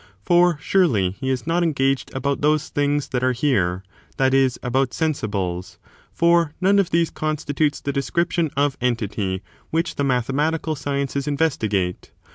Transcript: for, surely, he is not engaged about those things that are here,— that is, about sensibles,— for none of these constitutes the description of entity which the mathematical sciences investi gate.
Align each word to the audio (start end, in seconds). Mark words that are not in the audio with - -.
for, 0.25 0.57
surely, 0.59 1.11
he 1.19 1.29
is 1.29 1.45
not 1.45 1.61
engaged 1.61 2.11
about 2.15 2.41
those 2.41 2.69
things 2.69 3.09
that 3.09 3.23
are 3.23 3.33
here,— 3.33 3.83
that 4.17 4.33
is, 4.33 4.59
about 4.63 4.89
sensibles,— 4.95 5.77
for 6.11 6.53
none 6.59 6.79
of 6.79 6.89
these 6.89 7.11
constitutes 7.11 7.79
the 7.79 7.93
description 7.93 8.49
of 8.57 8.75
entity 8.81 9.43
which 9.69 9.97
the 9.97 10.03
mathematical 10.03 10.75
sciences 10.75 11.27
investi 11.27 11.69
gate. 11.69 12.11